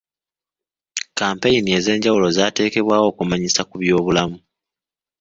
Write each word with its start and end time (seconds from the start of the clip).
Kampeyini 1.19 1.69
ez'enjawulo 1.77 2.27
zaateekebwawo 2.35 3.05
okumanyisa 3.11 3.61
ku 3.69 3.75
byobulamu. 3.81 4.37